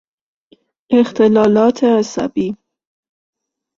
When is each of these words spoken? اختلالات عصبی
اختلالات 0.91 1.83
عصبی 1.83 2.55